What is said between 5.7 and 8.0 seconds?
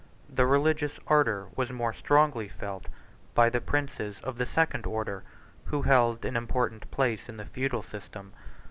held an important place in the feudal